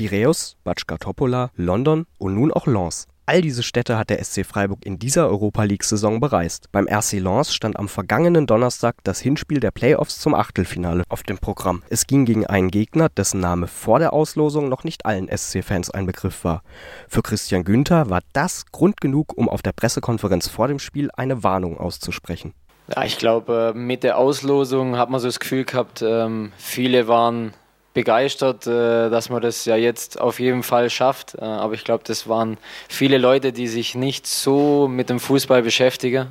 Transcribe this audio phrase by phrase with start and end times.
[0.00, 3.06] Piräus, Batschka Topola, London und nun auch Lens.
[3.26, 6.72] All diese Städte hat der SC Freiburg in dieser Europa League-Saison bereist.
[6.72, 11.36] Beim RC Lens stand am vergangenen Donnerstag das Hinspiel der Playoffs zum Achtelfinale auf dem
[11.36, 11.82] Programm.
[11.90, 16.06] Es ging gegen einen Gegner, dessen Name vor der Auslosung noch nicht allen SC-Fans ein
[16.06, 16.62] Begriff war.
[17.06, 21.44] Für Christian Günther war das Grund genug, um auf der Pressekonferenz vor dem Spiel eine
[21.44, 22.54] Warnung auszusprechen.
[22.88, 27.52] Ja, ich glaube, mit der Auslosung hat man so das Gefühl gehabt, ähm, viele waren
[27.92, 31.34] begeistert, äh, dass man das ja jetzt auf jeden Fall schafft.
[31.34, 32.58] Äh, aber ich glaube, das waren
[32.88, 36.28] viele Leute, die sich nicht so mit dem Fußball beschäftigen.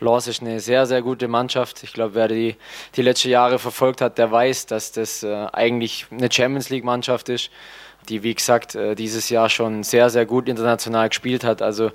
[0.00, 1.82] Lors ist eine sehr, sehr gute Mannschaft.
[1.82, 2.56] Ich glaube, wer die,
[2.96, 7.50] die letzten Jahre verfolgt hat, der weiß, dass das äh, eigentlich eine Champions League-Mannschaft ist
[8.08, 11.62] die wie gesagt äh, dieses Jahr schon sehr, sehr gut international gespielt hat.
[11.62, 11.90] Also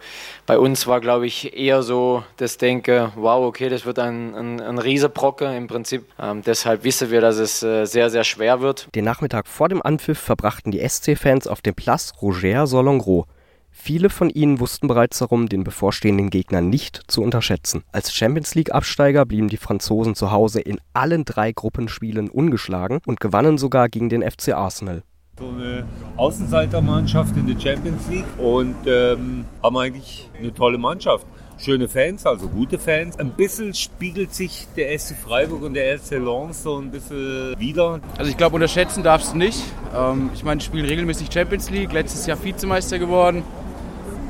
[0.46, 4.62] bei uns war, glaube ich, eher so das Denken, wow, okay, das wird ein, ein,
[4.62, 6.06] ein Riesenbrocken im Prinzip.
[6.20, 8.88] Ähm, deshalb wissen wir, dass es äh, sehr, sehr schwer wird.
[8.96, 13.26] Den Nachmittag vor dem Anpfiff verbrachten die SC-Fans auf dem Place Roger Solongro.
[13.72, 17.84] Viele von ihnen wussten bereits darum, den bevorstehenden Gegner nicht zu unterschätzen.
[17.92, 23.58] Als Champions League-Absteiger blieben die Franzosen zu Hause in allen drei Gruppenspielen ungeschlagen und gewannen
[23.58, 25.04] sogar gegen den FC Arsenal
[25.40, 25.86] so eine
[26.18, 31.26] Außenseitermannschaft in der Champions League und ähm, haben eigentlich eine tolle Mannschaft.
[31.58, 33.20] Schöne Fans, also gute Fans.
[33.20, 38.00] Ein bisschen spiegelt sich der SC Freiburg und der RC Lens so ein bisschen wieder.
[38.18, 39.62] Also ich glaube, unterschätzen darfst du nicht.
[39.94, 43.44] Ähm, ich meine, spielen regelmäßig Champions League, letztes Jahr Vizemeister geworden.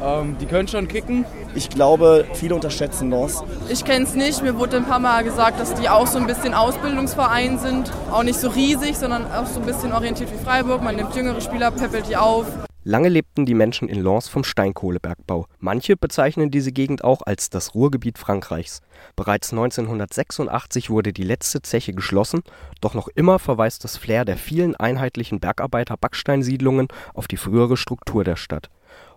[0.01, 1.25] Ähm, die können schon kicken.
[1.55, 3.43] Ich glaube, viele unterschätzen das.
[3.69, 4.41] Ich kenne es nicht.
[4.43, 7.91] Mir wurde ein paar Mal gesagt, dass die auch so ein bisschen Ausbildungsverein sind.
[8.11, 10.81] Auch nicht so riesig, sondern auch so ein bisschen orientiert wie Freiburg.
[10.81, 12.45] Man nimmt jüngere Spieler, peppelt die auf.
[12.85, 15.47] Lange lebten die Menschen in Lens vom Steinkohlebergbau.
[15.59, 18.79] Manche bezeichnen diese Gegend auch als das Ruhrgebiet Frankreichs.
[19.17, 22.41] Bereits 1986 wurde die letzte Zeche geschlossen,
[22.79, 28.37] doch noch immer verweist das Flair der vielen einheitlichen Bergarbeiter-Backsteinsiedlungen auf die frühere Struktur der
[28.37, 28.69] Stadt.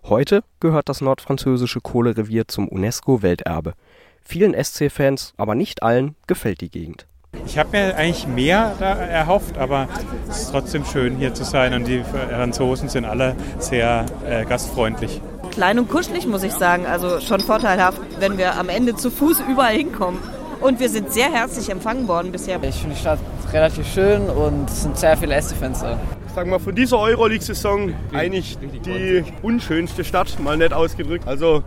[0.08, 3.74] Heute gehört das nordfranzösische Kohlerevier zum UNESCO-Welterbe.
[4.20, 7.06] Vielen SC-Fans, aber nicht allen, gefällt die Gegend.
[7.46, 9.88] Ich habe mir eigentlich mehr erhofft, aber
[10.28, 15.20] es ist trotzdem schön hier zu sein und die Franzosen sind alle sehr äh, gastfreundlich.
[15.52, 19.40] Klein und kuschelig muss ich sagen, also schon vorteilhaft, wenn wir am Ende zu Fuß
[19.48, 20.20] überall hinkommen.
[20.60, 22.62] Und wir sind sehr herzlich empfangen worden bisher.
[22.62, 23.18] Ich finde die Stadt
[23.52, 25.98] relativ schön und es sind sehr viele SC-Fans da
[26.34, 31.26] sagen wir, von dieser Euroleague-Saison eigentlich die unschönste Stadt, mal nett ausgedrückt.
[31.28, 31.62] Also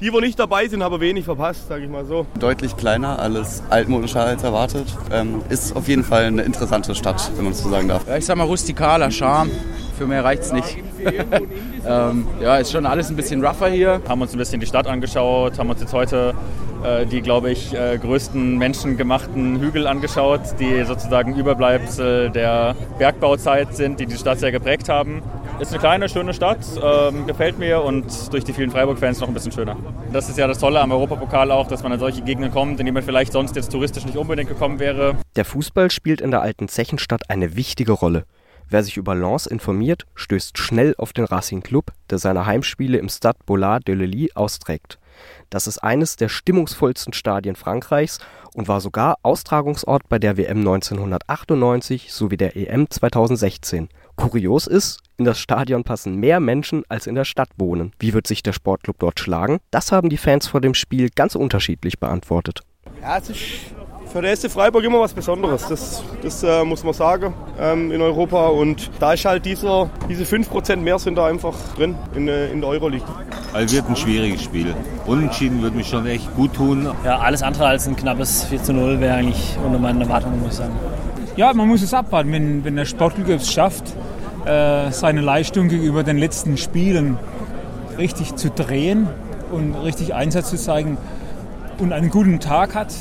[0.00, 2.26] die, wo nicht dabei sind, haben wenig verpasst, sage ich mal so.
[2.38, 4.86] Deutlich kleiner, alles altmodischer als erwartet.
[5.12, 8.06] Ähm, ist auf jeden Fall eine interessante Stadt, wenn man es so sagen darf.
[8.06, 9.50] Ja, ich sag mal rustikaler Charme.
[9.96, 10.78] Für mehr reicht's nicht.
[11.86, 14.00] ähm, ja, ist schon alles ein bisschen rougher hier.
[14.08, 16.34] Haben uns ein bisschen die Stadt angeschaut, haben uns jetzt heute
[16.84, 24.00] äh, die, glaube ich, äh, größten menschengemachten Hügel angeschaut, die sozusagen Überbleibsel der Bergbauzeit sind,
[24.00, 25.22] die die Stadt sehr geprägt haben.
[25.60, 29.34] Ist eine kleine, schöne Stadt, ähm, gefällt mir und durch die vielen Freiburg-Fans noch ein
[29.34, 29.76] bisschen schöner.
[30.12, 32.86] Das ist ja das Tolle am Europapokal auch, dass man in solche Gegenden kommt, in
[32.86, 35.16] die man vielleicht sonst jetzt touristisch nicht unbedingt gekommen wäre.
[35.36, 38.24] Der Fußball spielt in der alten Zechenstadt eine wichtige Rolle.
[38.68, 43.08] Wer sich über Lens informiert, stößt schnell auf den Racing Club, der seine Heimspiele im
[43.08, 44.98] Stade Bollard de Lely austrägt.
[45.50, 48.18] Das ist eines der stimmungsvollsten Stadien Frankreichs
[48.54, 53.88] und war sogar Austragungsort bei der WM 1998 sowie der EM 2016.
[54.16, 57.92] Kurios ist, in das Stadion passen mehr Menschen, als in der Stadt wohnen.
[57.98, 59.58] Wie wird sich der Sportclub dort schlagen?
[59.70, 62.60] Das haben die Fans vor dem Spiel ganz unterschiedlich beantwortet.
[63.00, 63.40] Ja, es ist
[64.14, 65.66] für den SC Freiburg immer was Besonderes.
[65.66, 68.46] Das, das äh, muss man sagen ähm, in Europa.
[68.46, 72.60] Und da ist halt dieser, diese 5% mehr sind da einfach drin in, äh, in
[72.60, 73.06] der Euroleague.
[73.52, 74.74] Also wird ein schwieriges Spiel.
[75.06, 76.88] Unentschieden würde mich schon echt gut tun.
[77.04, 80.52] Ja, alles andere als ein knappes 4 zu 0 wäre eigentlich unter meinen Erwartungen, muss
[80.52, 80.74] ich sagen.
[81.36, 83.92] Ja, man muss es abwarten, wenn, wenn der Sportclub es schafft,
[84.44, 87.18] äh, seine Leistung gegenüber den letzten Spielen
[87.98, 89.08] richtig zu drehen
[89.50, 90.96] und richtig Einsatz zu zeigen
[91.78, 92.94] und einen guten Tag hat,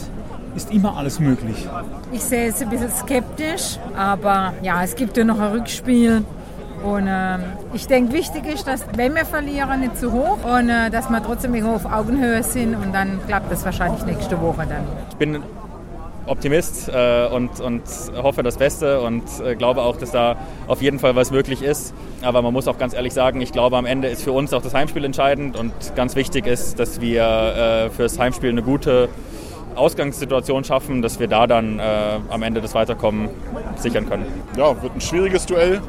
[0.56, 1.68] ist immer alles möglich.
[2.12, 6.24] Ich sehe es ein bisschen skeptisch, aber ja, es gibt ja noch ein Rückspiel.
[6.84, 7.38] Und äh,
[7.74, 11.24] ich denke, wichtig ist, dass wenn wir verlieren, nicht zu hoch und äh, dass wir
[11.24, 14.84] trotzdem irgendwo auf Augenhöhe sind und dann klappt das wahrscheinlich nächste Woche dann.
[15.12, 15.44] Ich bin
[16.26, 17.84] Optimist äh, und, und
[18.16, 20.38] hoffe das Beste und äh, glaube auch, dass da
[20.68, 21.94] auf jeden Fall was möglich ist.
[22.22, 24.62] Aber man muss auch ganz ehrlich sagen, ich glaube, am Ende ist für uns auch
[24.62, 29.10] das Heimspiel entscheidend und ganz wichtig ist, dass wir äh, fürs Heimspiel eine gute
[29.76, 31.84] Ausgangssituation schaffen, dass wir da dann äh,
[32.30, 33.30] am Ende das Weiterkommen
[33.76, 34.26] sichern können.
[34.58, 35.82] Ja, wird ein schwieriges Duell.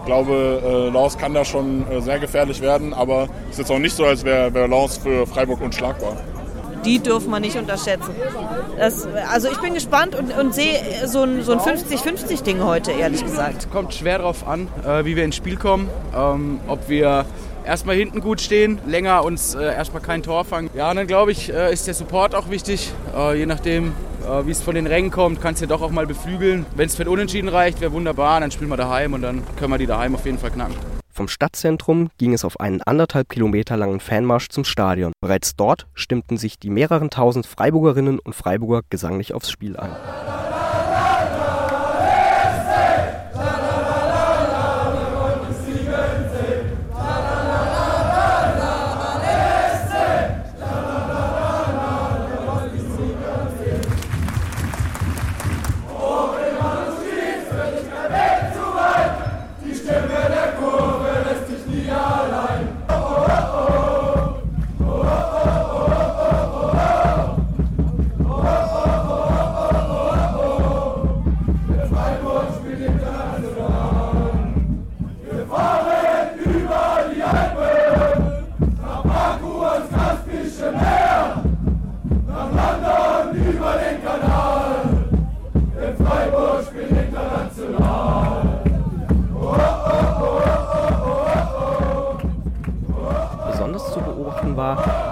[0.00, 3.70] Ich glaube, äh, Laos kann da schon äh, sehr gefährlich werden, aber es ist jetzt
[3.70, 6.16] auch nicht so, als wäre wär Laos für Freiburg unschlagbar.
[6.88, 8.14] Die dürfen wir nicht unterschätzen.
[8.78, 13.22] Das, also ich bin gespannt und, und sehe so ein, so ein 50-50-Ding heute, ehrlich
[13.22, 13.70] gesagt.
[13.70, 17.26] Kommt schwer darauf an, äh, wie wir ins Spiel kommen, ähm, ob wir
[17.66, 20.70] erstmal hinten gut stehen, länger uns äh, erstmal kein Tor fangen.
[20.74, 22.92] Ja, und dann glaube ich, äh, ist der Support auch wichtig.
[23.34, 23.94] Je nachdem,
[24.44, 26.66] wie es von den Rängen kommt, kannst du ja doch auch mal beflügeln.
[26.76, 28.40] Wenn es für ein Unentschieden reicht, wäre wunderbar.
[28.40, 30.97] Dann spielen wir daheim und dann können wir die daheim auf jeden Fall knacken.
[31.18, 35.12] Vom Stadtzentrum ging es auf einen anderthalb Kilometer langen Fanmarsch zum Stadion.
[35.20, 39.90] Bereits dort stimmten sich die mehreren tausend Freiburgerinnen und Freiburger gesanglich aufs Spiel ein.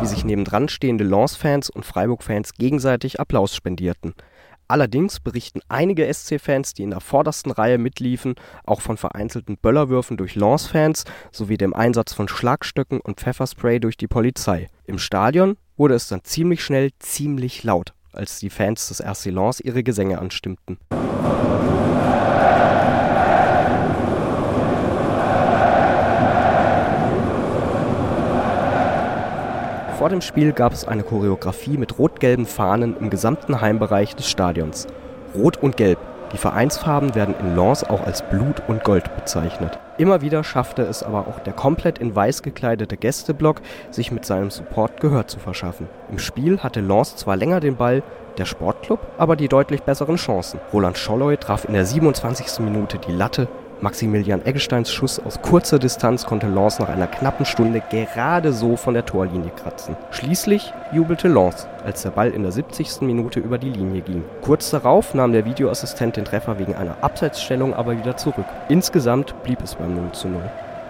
[0.07, 4.15] Wie sich nebendran stehende Lens-Fans und Freiburg-Fans gegenseitig Applaus spendierten.
[4.69, 10.37] Allerdings berichten einige SC-Fans, die in der vordersten Reihe mitliefen, auch von vereinzelten Böllerwürfen durch
[10.37, 14.71] Lens-Fans sowie dem Einsatz von Schlagstöcken und Pfefferspray durch die Polizei.
[14.85, 19.59] Im Stadion wurde es dann ziemlich schnell ziemlich laut, als die Fans des RC Lens
[19.59, 20.79] ihre Gesänge anstimmten.
[30.07, 34.87] Vor dem Spiel gab es eine Choreografie mit rot-gelben Fahnen im gesamten Heimbereich des Stadions.
[35.35, 35.99] Rot und Gelb,
[36.33, 39.81] die Vereinsfarben werden in Lens auch als Blut und Gold bezeichnet.
[39.99, 44.53] Immer wieder schaffte es aber auch der komplett in weiß gekleidete Gästeblock, sich mit seinem
[44.53, 45.89] Support Gehör zu verschaffen.
[46.09, 48.05] Im Spiel hatte Lens zwar länger den Ball,
[48.39, 50.61] der Sportclub aber die deutlich besseren Chancen.
[50.73, 52.61] Roland Scholloy traf in der 27.
[52.61, 53.49] Minute die Latte
[53.83, 58.95] Maximilian Eggesteins Schuss aus kurzer Distanz konnte Lens nach einer knappen Stunde gerade so von
[58.95, 59.97] der Torlinie kratzen.
[60.13, 63.03] Schließlich jubelte Lens, als der Ball in der 70.
[63.03, 64.25] Minute über die Linie ging.
[64.41, 68.47] Kurz darauf nahm der Videoassistent den Treffer wegen einer Abseitsstellung aber wieder zurück.
[68.71, 70.41] Insgesamt blieb es beim 0 zu 0.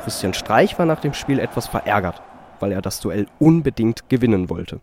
[0.05, 2.23] Christian Streich war nach dem Spiel etwas verärgert,
[2.61, 4.79] weil er das Duell unbedingt gewinnen wollte.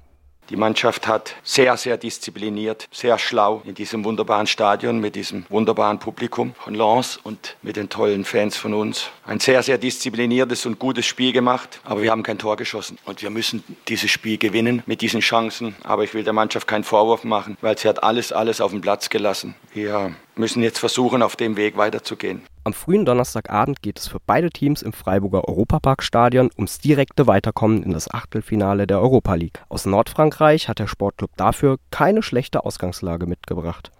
[0.49, 5.99] Die Mannschaft hat sehr, sehr diszipliniert, sehr schlau in diesem wunderbaren Stadion mit diesem wunderbaren
[5.99, 10.79] Publikum von Lens und mit den tollen Fans von uns ein sehr, sehr diszipliniertes und
[10.79, 11.79] gutes Spiel gemacht.
[11.85, 15.75] Aber wir haben kein Tor geschossen und wir müssen dieses Spiel gewinnen mit diesen Chancen.
[15.83, 18.81] Aber ich will der Mannschaft keinen Vorwurf machen, weil sie hat alles, alles auf den
[18.81, 19.55] Platz gelassen.
[19.73, 22.41] Wir müssen jetzt versuchen, auf dem Weg weiterzugehen.
[22.65, 27.91] Am frühen Donnerstagabend geht es für beide Teams im Freiburger Europaparkstadion ums direkte Weiterkommen in
[27.91, 29.61] das Achtelfinale der Europa League.
[29.67, 33.91] Aus Nordfrankreich hat der Sportclub dafür keine schlechte Ausgangslage mitgebracht.